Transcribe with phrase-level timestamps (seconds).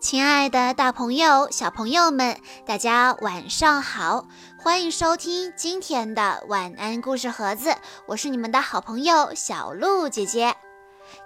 [0.00, 4.26] 亲爱的，大朋友、小朋友们，大家晚上好！
[4.56, 7.74] 欢迎收听今天的晚安故事盒子，
[8.06, 10.54] 我是你们的好朋友小鹿姐姐。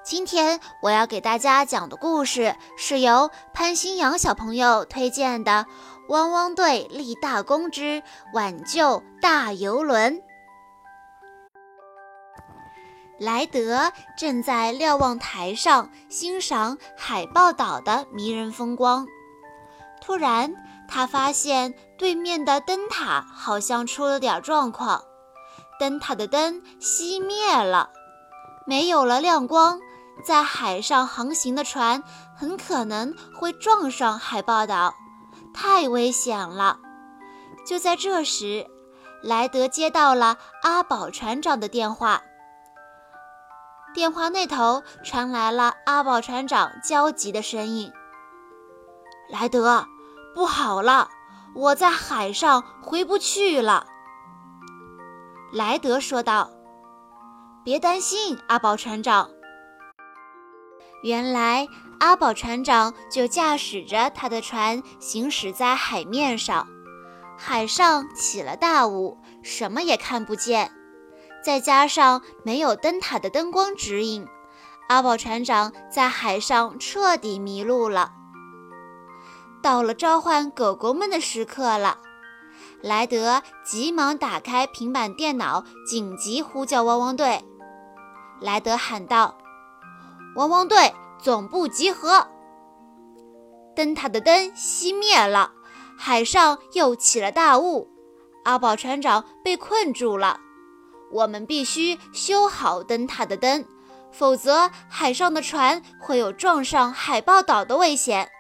[0.02, 5.66] 今天我要给大家讲的故事是由潘新阳小朋友推荐的
[6.08, 10.16] 《汪汪队立大功之挽救大游轮》。
[13.22, 19.06] 莱德正在瞭望台上欣赏海豹岛的迷人风光，
[20.00, 20.52] 突然，
[20.88, 25.04] 他发现对面的灯塔好像出了点状况，
[25.78, 27.90] 灯塔的灯熄灭了，
[28.66, 29.78] 没有了亮光，
[30.24, 32.02] 在海上航行的船
[32.36, 34.94] 很可能会撞上海豹岛，
[35.54, 36.80] 太危险了。
[37.64, 38.66] 就在这时，
[39.22, 42.20] 莱德接到了阿宝船长的电话。
[43.94, 47.92] 电话那头传来了阿宝船长焦急的声音
[49.30, 49.86] ：“莱德，
[50.34, 51.08] 不好了，
[51.54, 53.86] 我在海上回不去了。”
[55.52, 56.50] 莱德说道
[57.64, 59.28] ：“别担心，阿宝船长。”
[61.04, 61.66] 原来
[62.00, 66.66] 阿宝船长就驾驶着他的船行驶在海面上，
[67.36, 70.72] 海上起了大雾，什么也看不见。
[71.44, 74.26] 再加上没有灯塔的灯光指引，
[74.88, 78.12] 阿宝船长在海上彻底迷路了。
[79.62, 81.98] 到了召唤狗狗们的时刻了，
[82.80, 87.44] 莱德急忙打开平板电脑，紧急呼叫汪汪队。
[88.40, 89.38] 莱德喊道
[90.36, 92.26] ：“汪汪队，总部集合！”
[93.74, 95.52] 灯塔的灯熄灭了，
[95.96, 97.88] 海上又起了大雾，
[98.44, 100.40] 阿宝船长被困住了。
[101.12, 103.66] 我们必须修好灯塔的灯，
[104.10, 108.30] 否则海上的船会有撞上海豹岛的危险。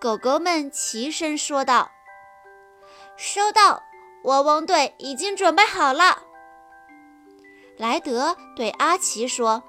[0.00, 1.90] 狗狗们齐声说道
[3.16, 3.82] ：“收到，
[4.24, 6.22] 汪汪队已经准备好了。”
[7.76, 9.62] 莱德对阿奇说：“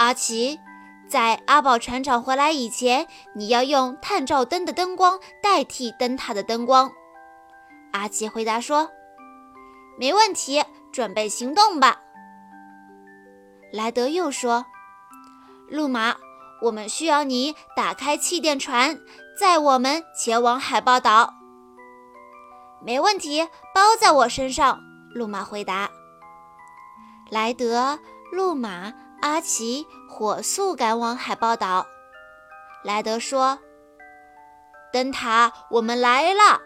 [0.00, 0.58] 阿奇，
[1.08, 6.90] 在阿宝船长回来以前，你要用探照灯的灯光代替灯塔的灯光。”
[7.92, 8.90] 阿奇回答说。
[9.98, 12.00] 没问题，准备行动吧。
[13.72, 14.64] 莱德又说
[15.68, 16.14] ：“路马，
[16.62, 18.96] 我们需要你打开气垫船，
[19.38, 21.34] 载我们前往海豹岛。”
[22.80, 24.80] 没问题，包在我身上。
[25.12, 25.90] 路马回答。
[27.28, 27.98] 莱德、
[28.30, 31.84] 路马、阿奇火速赶往海豹岛。
[32.84, 33.58] 莱德说
[34.92, 36.60] ：“灯塔，我们来了。”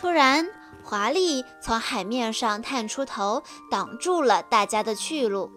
[0.00, 0.46] 突然。
[0.88, 5.50] 华丽从海面上探出头，挡住了大家的去路。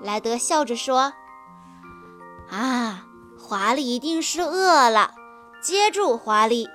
[0.00, 1.12] 莱德笑着说
[2.48, 3.04] ：“啊，
[3.36, 5.12] 华丽一定是饿了。
[5.60, 6.68] 接住，华丽！”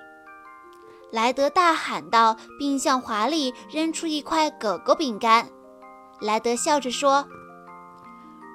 [1.09, 5.47] 莱德大喊道，并向华丽扔出一块狗狗饼干。
[6.19, 7.25] 莱德笑着说：“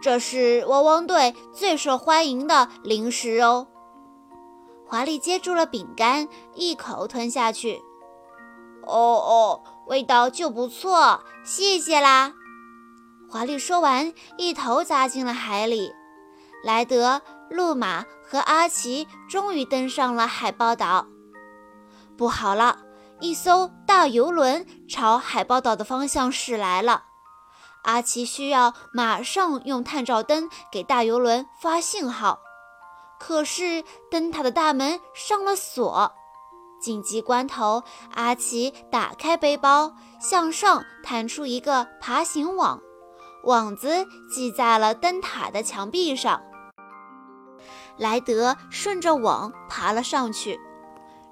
[0.02, 3.69] 这是汪汪队最受欢迎的零食哦。”
[4.86, 7.82] 华丽接住了饼干，一口吞下去。
[8.88, 12.32] 哦哦，味道就不错，谢谢啦！
[13.31, 15.93] 华丽说完，一头扎进了海里。
[16.65, 21.06] 莱德、路马和阿奇终于登上了海豹岛。
[22.16, 22.78] 不好了，
[23.21, 27.05] 一艘大游轮朝海豹岛的方向驶来了。
[27.84, 32.41] 阿奇需要马上用探照灯给大游轮发信号，
[33.20, 36.12] 可是灯塔的大门上了锁。
[36.80, 37.82] 紧急关头，
[38.14, 42.80] 阿奇打开背包，向上弹出一个爬行网，
[43.44, 46.40] 网子系在了灯塔的墙壁上。
[47.96, 50.60] 莱德顺着网爬了上去，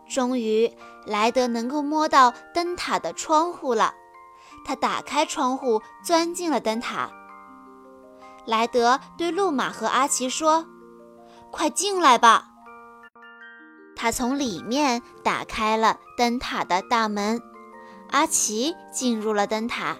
[0.08, 0.76] 终于，
[1.06, 3.94] 莱德能够摸到灯塔的窗户了。
[4.64, 7.08] 他打开窗户，钻进了灯塔。
[8.46, 10.66] 莱德对路马和阿奇说
[11.52, 12.48] ：“快进来吧。”
[13.96, 17.42] 他从里面打开了灯塔的大门，
[18.10, 19.96] 阿奇进入了灯塔。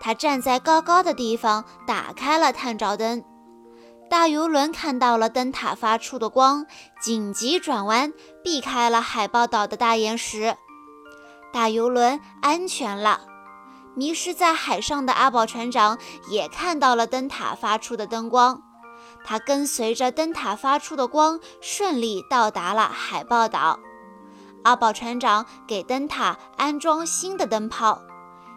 [0.00, 3.24] 他站在高高的地方，打开了探照灯。
[4.08, 6.66] 大游轮看到了灯塔发出的光，
[7.00, 10.56] 紧急转弯，避开了海豹岛的大岩石。
[11.52, 13.22] 大游轮安全了。
[13.96, 15.98] 迷失在海上的阿宝船长
[16.28, 18.62] 也看到了灯塔发出的灯光。
[19.24, 23.78] 他跟随着灯塔发出的光，顺利到达了海豹岛。
[24.64, 28.02] 阿宝船长给灯塔安装新的灯泡，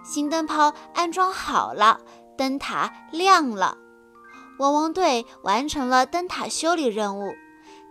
[0.04, 2.02] 新灯泡安装好了，
[2.38, 3.78] 灯塔亮了。
[4.60, 7.34] 汪汪队完成了灯塔修理任务，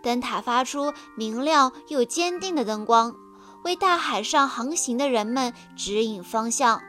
[0.01, 3.15] 灯塔发出明亮又坚定的灯光，
[3.63, 6.81] 为大海上航行的人们指引方向。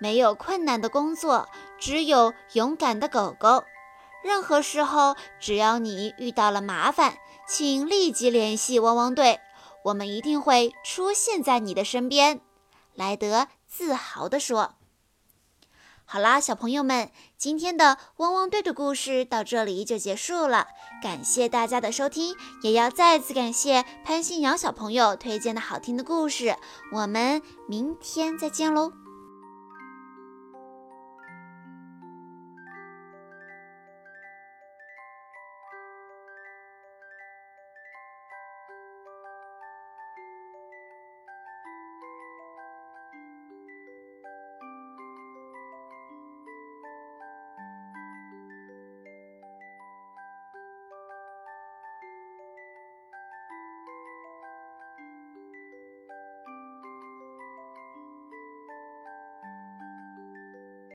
[0.00, 1.48] 没有困难的工作，
[1.78, 3.64] 只有勇敢的狗狗。
[4.22, 7.18] 任何时候，只要你遇到了麻烦，
[7.48, 9.40] 请立即联系汪汪队，
[9.84, 12.40] 我们一定会出现在你的身边。
[12.94, 14.74] 莱德自豪地说。
[16.04, 20.66] 好啦，小朋友们，今天的汪汪队的故事到这里就结束了。
[21.00, 26.56] 感谢大家的收听，也要再次感谢潘新瑶小朋友推荐的好听的故事。
[26.92, 28.92] 我们明天再见喽！